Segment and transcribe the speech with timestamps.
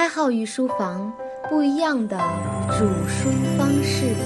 [0.00, 1.12] 开号御书房，
[1.50, 2.16] 不一样的
[2.70, 4.16] 煮书方式。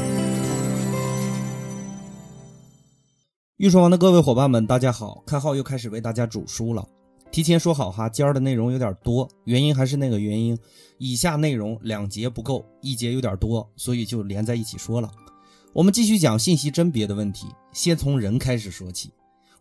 [3.56, 5.20] 御书房的各位伙伴们，大家好！
[5.26, 6.86] 开号又开始为大家煮书了。
[7.32, 10.56] 提前说好哈，今儿的内容有点多，原因还是那个原因，
[10.98, 15.10] 以下内容两节不够，一节有点多，所以就连在一起说了。
[15.72, 19.10] 我们继续讲信息甄别的问题，先从人开始说起。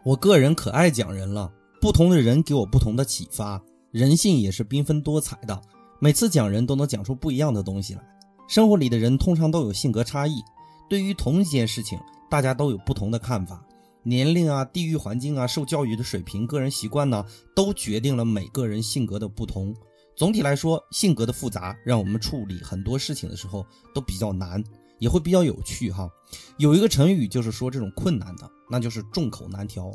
[0.04, 1.52] 我个人可爱讲人了，
[1.82, 3.60] 不同的人给我不同的启发，
[3.90, 5.60] 人性也是缤纷多彩的。
[6.04, 8.02] 每次讲人都能讲出不一样的东西来。
[8.50, 10.44] 生活里的人通常都有性格差异，
[10.90, 11.98] 对于同一件事情，
[12.30, 13.66] 大家都有不同的看法。
[14.04, 19.74] 年龄啊、地域环境啊、受教育的水平、个人习惯呢，都决定了每个人性格的不同。
[20.14, 23.66] 总体来说，性格的复杂让我们处理很多事情的时候
[23.96, 24.62] 都比较难，
[25.00, 26.10] 也会比较有趣哈。
[26.58, 29.90] 有一个成语就是说这种困难的，那就是众口难调。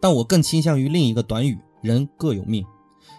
[0.00, 2.64] 但我更倾向于另一个短语：人各有命。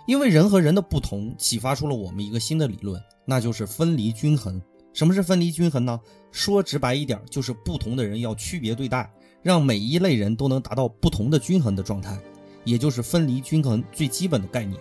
[0.06, 4.62] 因为人和人的不同，启发出了我们一个新的理论，那就是分离均衡。
[4.94, 6.00] 什么是分离均衡呢？
[6.32, 12.20] 说直白一点，就是不同的人要区别对待，让每一类人都能达到不同的均衡的状态，
[12.64, 14.80] 也就是分离均衡最基本的概念。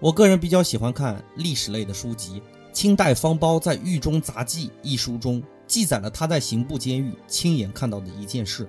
[0.00, 2.42] 我个人比较喜欢看历史类的书籍。
[2.72, 8.68] 清代方苞在《狱中杂记》一书中记载了他在刑部监狱亲眼看到的一件事：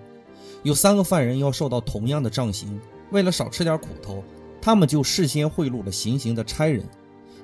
[0.63, 2.79] 有三个犯人要受到同样的杖刑，
[3.11, 4.23] 为了少吃点苦头。
[4.67, 6.83] 他们就事先贿赂了行刑的差人。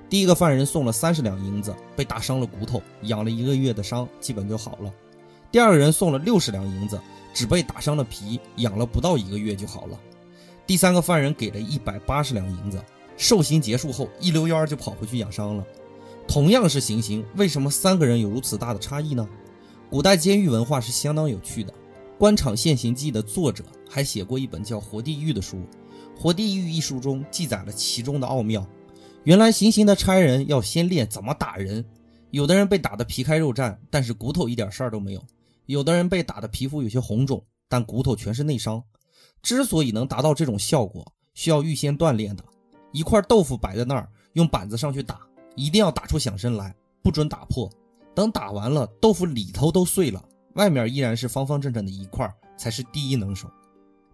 [0.10, 4.94] 第一个犯人送了三十两银子，被打伤了骨头，养了一个月的伤，基本就好了。
[5.50, 7.00] 第二个人送了六十两银子，
[7.34, 9.98] 只被打伤了皮，养了不到一个月就好了。
[10.68, 12.84] 第三个犯人给了一百八十两银子，
[13.16, 15.66] 受刑结束后一溜烟就跑回去养伤了。
[16.28, 19.26] 同样是行刑，为什么三个人有如此大的差异呢？
[19.90, 21.72] 古代监狱文化是相当有趣的，
[22.18, 25.56] 《官场现形记》的作者还写过一本叫《活地狱》的书。
[26.18, 28.66] 《活地狱》一书中记载了其中的奥妙。
[29.24, 31.84] 原来行刑的差人要先练怎么打人，
[32.32, 35.22] 有的人被打得皮开肉绽，但是骨头一点事儿都没有；
[35.66, 38.84] 有的人被打得皮肤有些红肿，但骨头全是内伤。
[39.42, 42.44] 之所以能达到这种效果，需要预先锻炼的。
[42.92, 45.22] 一块豆腐摆在那儿，用板子上去打，
[45.56, 47.70] 一定要打出响声来，不准打破。
[48.16, 53.50] 等打完了，豆腐里头都碎了，外面依然是方方正正的一块，才是第一能手。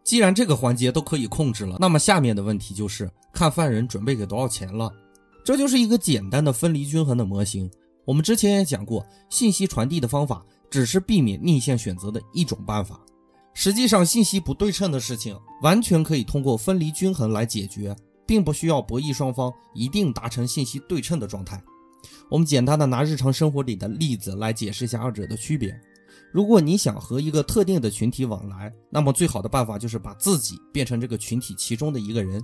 [0.10, 4.92] 既然这个环节都可以控制了，那么下面的问题就是看犯人准备给多少钱了。
[5.46, 7.70] 这就是一个简单的分离均衡的模型。
[8.06, 13.00] 我们之前也讲过，信息传递的方法只是避免逆向选择的一种办法。
[13.54, 21.62] 实际上，信息不对称的事情完全可以通过分离均衡来解决，并不需要博弈双方一定达成信息对称的状态。
[22.32, 25.80] 我们简单的拿日常生活里的例子来解释一下二者的区别。
[26.32, 32.42] 如果你想和一个特定的群体往来，那么最好的办法就是把自己变成这个群体其中的一个人，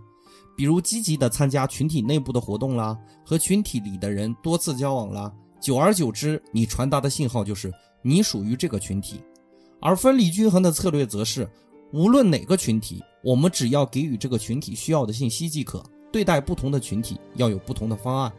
[0.56, 5.32] 比如积极的参加群体内部的活动啦，和群体里的人多次交往啦，
[5.62, 7.72] 久而久之，你传达的信号就是
[8.02, 9.22] 你属于这个群体。
[9.82, 11.48] 而分离均衡的策略则是，
[11.94, 15.84] 无论哪个群体，我们只要给予这个群体需要的信息即可。
[16.12, 18.32] 对待不同的群体要有不同的方案，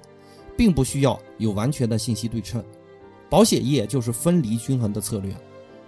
[0.57, 2.65] 并不需要有完全的信息对称。
[3.29, 5.35] 保险业就是分离均衡的策略，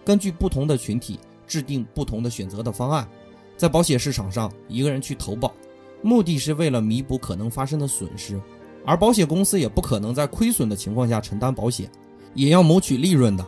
[0.05, 3.09] 根据不同的群体制定不同的选择的方案。
[3.57, 5.53] 在保险市场上，一个人去投保，
[6.03, 8.41] 目的是为了弥补可能发生的损失，
[8.85, 11.91] 而保险公司也不可能在亏损的情况下承担保险，
[12.35, 13.47] 也要谋取利润的。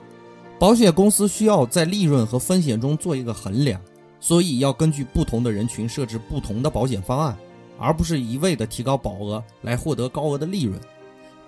[0.59, 3.81] 保险公司需要在利润和风险中做一个衡量，
[4.21, 7.39] 所以要根据不同的人群设置不同的保险方案，
[7.79, 10.79] 而不是一味的提高保额来获得高额的利润。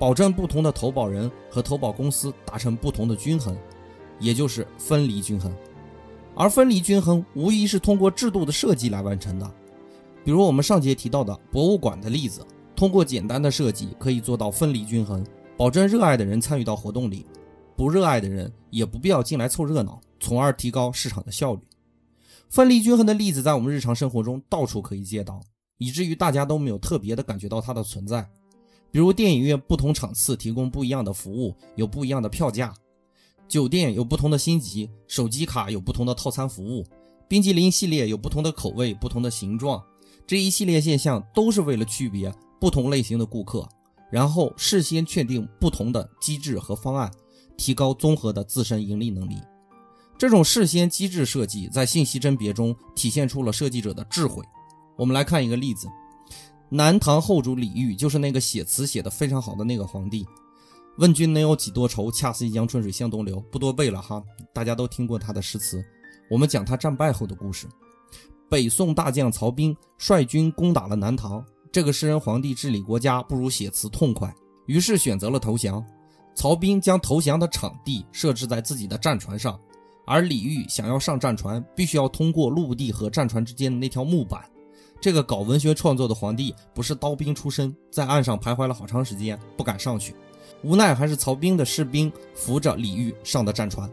[0.03, 3.57] 保证不同的投保人和投保公司达成不同的均衡，
[4.19, 5.55] 也就是分离均衡。
[6.35, 9.49] 而分离均衡无疑是通过制度的设计来完成的。
[10.25, 15.25] 比如我们上节提到的博物馆的例子，通过简单的设计可以做到分离均衡，
[15.57, 17.25] 保证热爱的人参与到活动里，
[17.77, 21.61] 不热爱的人也不必要进来凑热闹，从而提高市场的效率。
[22.51, 25.41] 分离均衡的例子在我们日常生活中到处可以见到，
[25.79, 28.29] 以至于大家都没有特别的感觉到它的存在。
[28.93, 32.71] 比如电影院不同场次提供不一样的服务，有不一样的票价；
[33.49, 36.85] 酒店有不同的星级，手机卡有不同的套餐服务；
[37.27, 39.83] 冰激凌系列有不同的口味、不同的形状。
[40.27, 42.31] 这一系列现象都是为了区别
[42.61, 43.67] 不同类型的顾客，
[44.11, 47.11] 然后事先确定不同的机制和方案，
[47.57, 49.37] 提高综合的自身盈利能力。
[50.19, 54.45] 这种事先机制设计在信息甄别中体现出了设计者的智慧。
[54.99, 55.89] 我们来看一个例子。
[56.75, 60.27] 南唐后主李煜就是那个写词写得非常好的那个皇帝。
[60.97, 62.11] 问君能有几多愁？
[62.11, 63.39] 恰似一江春水向东流。
[63.53, 64.23] 不多背了哈，
[64.55, 65.85] 大家都听过他的诗词。
[66.31, 67.69] 我们讲他战败后的故事。
[68.49, 71.45] 北宋大将曹彬率军攻打了南唐。
[71.71, 74.35] 这个诗人皇帝治理国家不如写词痛快。
[74.65, 75.85] 于是选择了投降。
[76.35, 79.61] 曹彬将投降的场地设置在自己的战船上，
[80.07, 84.43] 而李煜想要上战船，必须要通过陆地和战船之间的那条木板。
[85.03, 90.15] 这个搞文学创作的皇帝不是刀兵出身，在岸上徘徊了好长时间，不敢上去。
[90.63, 93.91] 无奈还是曹彬的士兵扶着李煜上的战船。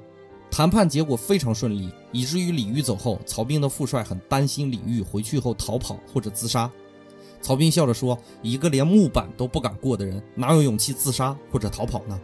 [0.51, 6.69] 谈判结果非常顺利，以至于李煜走后，曹彬的副帅很担心李煜回去后逃跑或者自杀。
[7.41, 12.21] 曹彬笑着说：“一个连木板都不敢过的人，哪有勇气自杀或者逃跑呢？”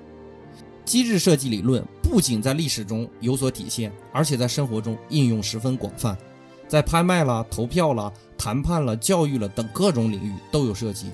[0.85, 6.15] 机制设计理论不仅在历史中有所体现，而且在生活中应用十分广泛，
[6.67, 11.07] 在拍卖了、投票了、谈判了、教育了等各种领域都有涉及。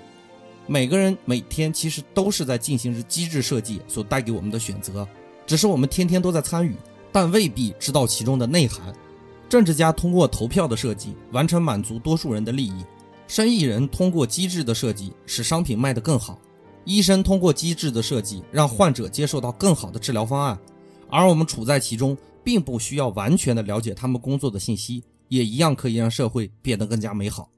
[0.68, 5.07] 每个人每天其实都是在进行着机制设计所带给我们的选择，
[5.45, 6.75] 只是我们天天都在参与，
[7.12, 8.94] 但未必知道其中的内涵。
[9.50, 12.86] 政治家通过投票的设计完成满足多数人的利益，
[13.27, 16.39] 生意人通过机制的设计使商品卖得更好。
[16.86, 20.57] 医生通过机制的设计，让患者接受到更好的治疗方案，
[21.09, 27.50] 而我们处在其中，并不需要完全的了解他们工作的信息，也一样可以让社会变得更加美好。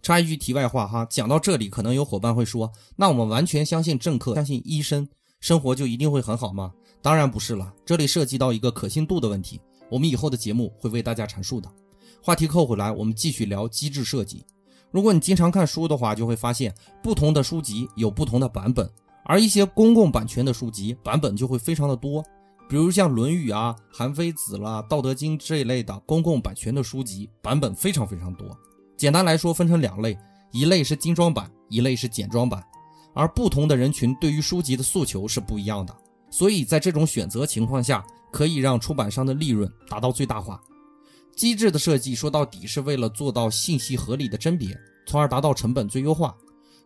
[0.00, 5.06] 插一句题外话哈，讲到这里，可能有伙伴会说，那我们完全相信政客，相信医生，
[5.38, 6.72] 生活就一定会很好吗？
[7.02, 11.70] 当然不是了，这里涉及到一个可信度的问题，我们以后的节目会为大家阐述的。
[12.22, 14.42] 话题扣回来，我们继续聊机制设计。
[14.90, 18.90] 如果你经常看书的话，就会发现不同的书籍有不同的版本，
[19.26, 22.24] 而一些公共版权的书籍版本就会非常的多。
[22.70, 28.56] 比如像《论语》啊、《韩非子》啦、《道德经》这一类的公共版权的书籍版本非常非常多。
[28.96, 30.16] 简单来说，分成两类，
[30.52, 32.62] 一类是精装版，一类是简装版。
[33.12, 35.92] 而不同的人群对于书籍的诉求是不一样的，
[36.30, 40.62] 所以在这种选择情况下，可以让出版商的利润达到最大化。
[41.34, 44.78] 机制的设计说到底是为了做到信息合理的甄别，
[45.08, 46.32] 从而达到成本最优化。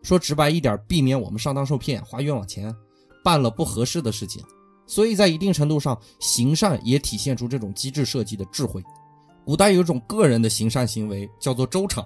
[0.01, 2.75] 说直白一点，避免我们上当受骗、花冤枉钱，
[3.23, 4.43] 办了不合适的事情。
[4.87, 8.83] 所以在一定程度上，行善也体现出这种机制设计的智慧。
[9.43, 12.05] 古代有一种个人的行善行为，叫做粥场，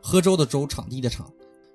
[0.00, 1.30] 喝粥的粥，场地的场。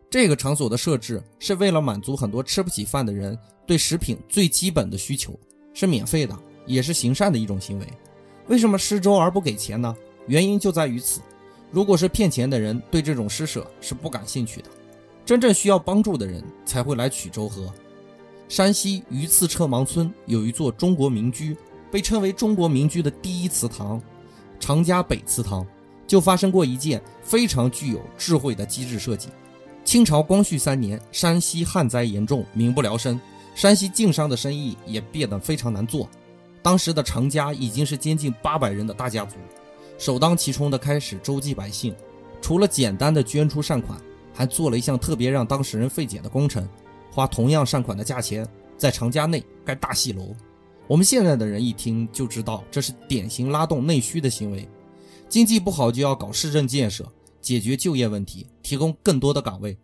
[0.09, 5.37] 这个场所的设置是为了满足很多吃不起饭的人对食品最基本的需求，
[5.73, 7.87] 是免费的，也是行善的一种行为。
[8.47, 9.95] 为什么施粥而不给钱呢？
[10.27, 11.21] 原因就在于此。
[11.69, 14.69] 如果是骗钱的人，对这种施舍是不感兴趣的。
[15.25, 17.71] 真正需要帮助的人才会来取粥喝。
[18.47, 21.55] 山西榆次车芒村有一座中国民居，
[21.91, 24.01] 被称为中国民居的第一祠堂——
[24.59, 25.67] 常家北祠堂，
[26.07, 29.27] 就发生过一件非常具有智慧的机制设计。
[29.83, 33.19] 清朝光绪三年，山西旱灾严重，民不聊生，
[33.53, 36.09] 山西晋商的生意也变得非常难做。
[36.61, 39.35] 当时的常家已经是接近八百人的大家族，
[39.97, 41.93] 首当其冲的开始周济百姓，
[42.41, 43.99] 除了简单的捐出善款，
[44.33, 46.67] 还做了一项特别让当事人费解的工程，
[47.17, 48.47] 花同样善款的价钱
[48.77, 50.35] 在常家内盖大戏楼。
[50.87, 54.69] 我们现在的人一听就知道，这是典型拉动内需的行为。
[55.27, 57.11] 经济不好就要搞市政建设，
[57.41, 59.75] 解决就业问题，提供更多的岗位。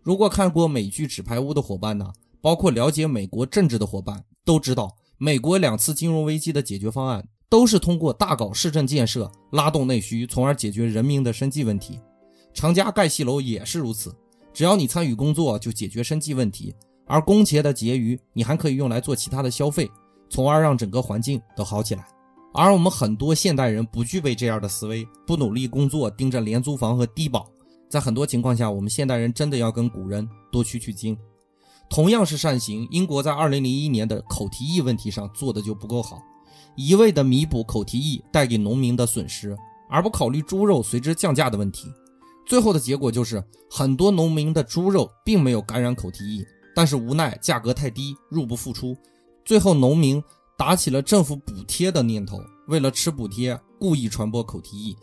[0.00, 4.94] 如果看过美剧《纸牌屋》的伙伴呢，包括了解美国政治的伙伴都知道。
[5.18, 11.98] 美国两次金融危机的解决方案都是通过大搞市政建设，拉动内需，从而解决人民的生计问题。
[12.54, 14.14] 长家盖戏楼也是如此，
[14.56, 16.74] 只要你参与工作，就解决生计问题，
[17.04, 19.86] 而工钱的结余，你还可以用来做其他的消费，
[20.30, 22.08] 从而让整个环境都好起来。
[22.54, 27.46] 而我们很多现代人不具备这样的思维，不努力工作，盯着廉租房和低保，
[27.90, 31.14] 在很多情况下，我们现代人真的要跟古人多取取经。
[31.90, 36.22] 同样是善行，英国在二零零一年的口蹄疫问题上做的就不够好，
[36.78, 39.54] 一味的弥补口蹄疫带给农民的损失，
[39.90, 41.92] 而不考虑猪肉随之降价的问题。
[42.46, 48.96] 最后的结果就是很多农民的猪肉并没有感染口蹄疫，但是无奈价格太低，入不敷出。
[49.44, 50.22] 最后农民
[50.56, 54.96] 打起了政府补贴的念头，为了吃补贴，故意传播口蹄疫。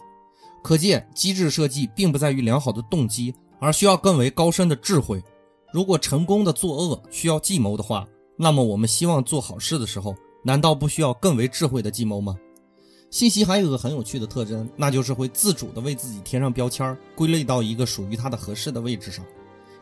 [0.63, 5.21] 可见机制设计并不在于良好的动机，而需要更为高深的智慧。
[5.73, 8.07] 如果成功的作恶需要计谋的话，
[8.37, 12.37] 那么我们希望做好事的时候，难道不需要更为智慧的计谋吗？
[13.13, 19.23] 信息还有个很有趣的特征，那就是会自主的为自己贴上标签，归类到一个属于它的合适的位置上。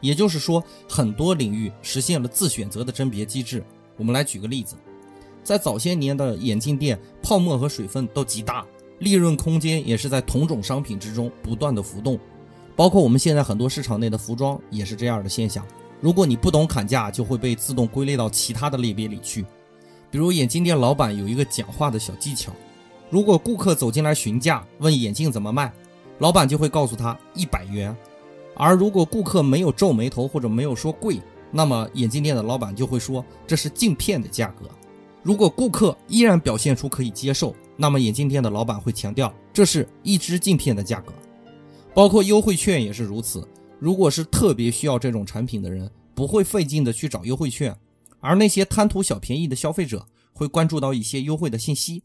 [0.01, 3.63] 也就是说，很多领域实现了自选择的甄别机制。
[3.95, 4.75] 我们来举个例子，
[5.45, 8.65] 在早些年的眼镜店，泡沫和水分都极大，
[9.00, 12.19] 利润空间也是在同种商品之中不断的浮动，
[12.75, 15.65] 包括我们现在很多市场内的服装也是这样的现象。
[16.01, 19.45] 如果你不懂砍价，就会被自动归类到其他的类别里去。
[20.09, 22.51] 比如眼镜店老板有一个讲话的小技巧：
[23.12, 25.72] 如果顾客走进来询价，问眼镜怎么卖，
[26.20, 27.94] 老板就会告诉他一百元；
[28.56, 34.65] 而如果顾客没有皱眉头或者没有说贵，那么眼镜店的老板就会说这是镜片的价格。
[35.22, 41.12] 如果顾客依然表现出可以接受，那么眼镜店的老板会强调这是一支镜片的价格。
[41.94, 43.46] 包括优惠券也是如此。
[43.77, 47.75] 如果是特别需要这种产品的人，不会费劲的去找优惠券，
[48.22, 52.03] 而那些贪图小便宜的消费者会关注到一些优惠的信息，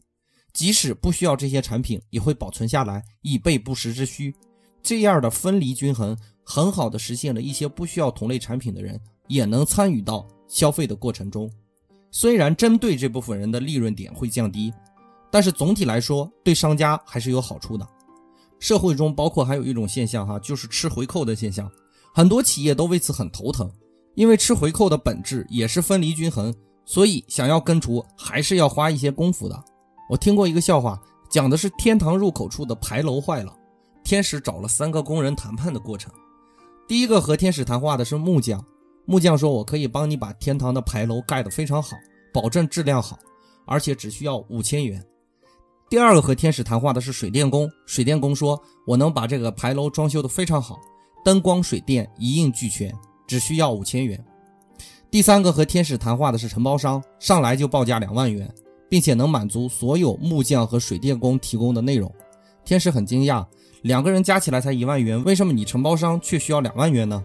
[0.57, 4.33] 即使不需要这些产品，也会保存下来以备不时之需。
[4.81, 11.47] 这样的分离均衡，很好的实现了一些不需要同类产品的人也能参与到消费的过程中。
[12.09, 14.73] 虽然针对这部分人的利润点会降低，
[15.29, 17.87] 但是总体来说对商家还是有好处的。
[18.57, 21.71] 社会中包括还有一种现象哈，就是吃回扣的现象，
[22.15, 23.71] 很多企业都为此很头疼，
[24.15, 26.51] 因为吃回扣的本质也是分离均衡，
[26.83, 29.63] 所以想要根除还是要花一些功夫的。
[30.09, 33.53] 我听过一个笑话，讲的是天堂入口处的牌楼坏了，
[34.03, 36.11] 天使找了三个工人谈判的过程。
[36.87, 38.63] 第一个和天使谈话的是木匠，
[39.05, 41.97] 木匠说：“我可以帮你把天堂的牌楼盖得非常好，
[42.33, 43.19] 保证质量好，
[43.65, 45.03] 而且只需要五千元。”
[45.89, 50.79] 第二个和天使谈话的是水电工，水电工说：“我能把这个牌楼装修得非常好，
[51.23, 52.93] 灯光水电一应俱全，
[53.27, 54.23] 只需要五千元。”
[55.11, 58.53] 第三个和天使谈话的是承包商，上来就报价两万元，
[58.89, 62.11] 并且能满足所有木匠和水电工提供的内容。
[62.65, 63.45] 天使很惊讶，
[63.81, 67.23] 两个人加起来才一万元，为什么你承包商却需要两万元呢？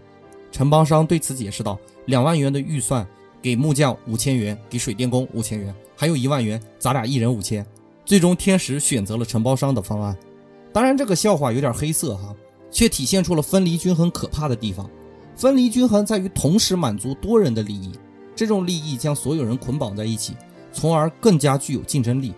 [0.51, 3.05] 承包商对此解释道：“两万元的预算
[3.41, 7.65] 给木匠五千元，给水电工五千元，还有一万元，咱俩一人五千。”
[8.05, 10.15] 最终，天使选择了承包商的方案。
[10.71, 12.35] 当然，这个笑话有点黑色哈，
[12.69, 14.89] 却体现出了分离均衡可怕的地方。
[15.35, 17.91] 分离均衡在于同时满足多人的利益，
[18.35, 20.33] 这种利益将所有人捆绑在一起，
[20.73, 22.33] 从而更加具有竞争力。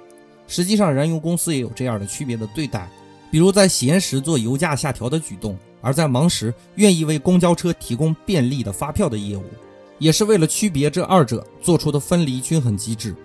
[0.48, 2.88] 实际上，燃油公司也有这样的区别的对待，
[3.32, 9.44] 比如在闲时做油价下调的举动，而在忙时愿意为公交车提供便利的发票的业务，
[9.98, 13.16] 也是为了区别这二者做出的分离均衡机制。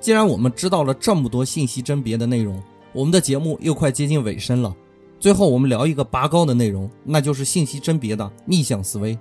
[0.00, 2.60] 既然我们知道了这么多信息甄别的内容，
[2.92, 4.74] 我们的节目又快接近尾声了。
[5.20, 9.18] 最后，我们聊一个拔高的内容，那就是信息甄别的逆向思维。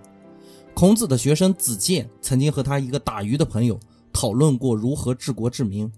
[0.74, 3.80] 孔子的学生子建曾经和他一个打鱼的朋友
[4.18, 5.92] 讨论过如何治国治民。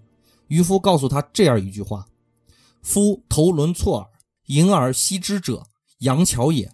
[0.49, 2.05] 渔夫告诉他这样一句话
[2.83, 4.09] ：“夫头轮错耳，
[4.47, 5.65] 盈而息之者，
[5.99, 6.67] 阳桥也；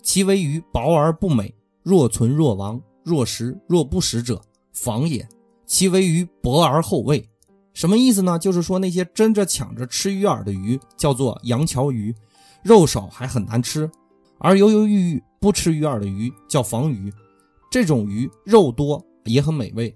[0.00, 1.52] 其为鱼薄而不美，
[1.82, 4.40] 若存若亡，若食若不食者，
[4.72, 5.24] 妨也；
[5.66, 7.28] 其为鱼薄而后味。”
[7.74, 8.38] 什么意思呢？
[8.38, 12.14] 就是说那些争着抢着吃鱼饵的鱼叫做阳桥鱼，
[12.62, 13.90] 肉少还很难吃；
[14.38, 17.12] 而犹犹豫豫不吃鱼饵的鱼叫防鱼，
[17.72, 19.92] 这种鱼肉多也很美味。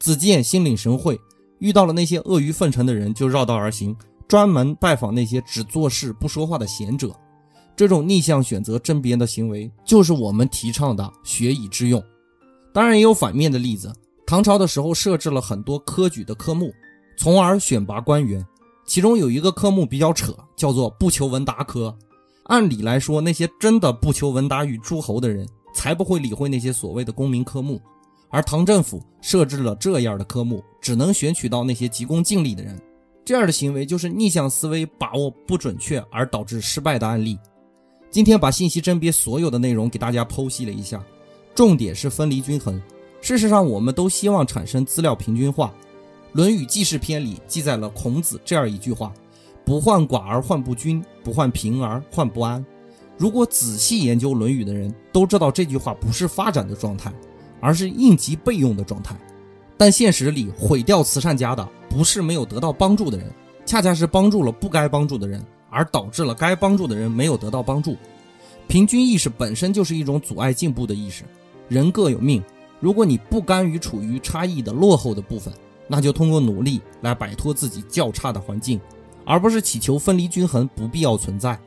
[0.00, 1.20] 子建心领神会，
[1.58, 3.94] 遇到了那些阿谀奉承的人就绕道而行，
[4.26, 7.14] 专门拜访那些只做事不说话的贤者。
[7.76, 12.02] 这种逆向选择甄别的行为，就是我们提倡的学以致用。
[12.72, 13.92] 当然也有反面的例子，
[14.26, 16.72] 唐朝的时候设置了很多科举的科目。
[17.16, 18.42] 从而选拔官员，
[18.86, 21.94] 其中有一个科目比较扯，叫做不求闻达科。
[22.44, 27.78] 按理来说，那些真的不求闻达于诸侯的人，才不会理会那些所谓的功名科目。
[28.30, 32.80] 而唐政府设置了这样的科目，只能选取到那些急功近利的人。
[33.24, 37.38] 这样的行为就是逆向思维把握不准确而导致失败的案例。
[38.10, 41.04] 今天把信息甄别所有的内容给大家剖析了一下，
[41.54, 42.80] 重点是分离均衡。
[43.20, 45.66] 事实上，我们都希望产生资料平均化。
[46.32, 49.12] 《论语记事篇》里记载了孔子这样一句话
[49.64, 52.64] ：“不患寡而患不均，不患贫而患不安。”
[53.18, 57.12] 如果仔细研究《论语》的人都知道这句话不是发展的状态，
[57.60, 59.14] 而是应急备用的状态。
[59.76, 63.30] 但现实里毁掉慈善家的不是没有得到帮助的人，
[63.64, 67.96] 恰恰是帮助了不该帮助的人，而导致了该帮助的人没有得到帮助。
[68.68, 71.24] 平均意识本身就是一种阻碍进步的意识。
[71.68, 72.42] 人各有命，
[72.78, 75.52] 如果你不甘于处于差异的落后的部分，
[75.88, 78.80] 那就通过努力来摆脱自己较差的环境，
[79.24, 81.58] 而不是祈求分离均衡不必要存在。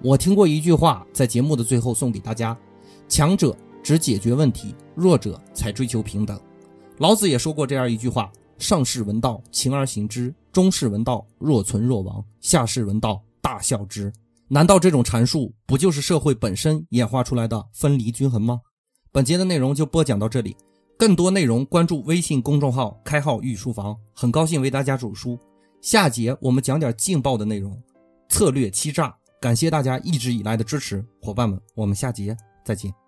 [0.00, 2.56] 我听过一句话，在节目的最后送给大家：
[3.08, 6.40] 强者只解决问题，弱者才追求平等。
[6.98, 14.10] 老子也说过这样一句话：上士闻道，勤而行之；中士闻道，若存若亡；下士闻道，大笑之。
[14.48, 18.60] 难道这种阐述不就是社会本身演化出来的分离均衡吗？
[19.12, 20.56] 本节的内容就播讲到这里。
[20.96, 25.38] 更多内容关注微信公众号“开号御书房”，很高兴为大家主书。
[25.80, 27.76] 下节我们讲点劲爆的内容，
[28.28, 29.14] 策略欺诈。
[29.40, 33.03] 感谢大家一直以来的支持，伙伴们，我们下节再见。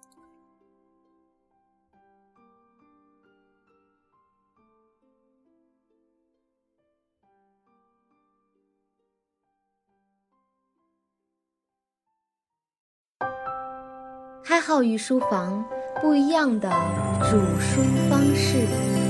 [14.77, 15.65] 教育书房。
[16.03, 16.71] 不一样的
[17.23, 17.81] 煮书
[18.11, 19.06] 方式。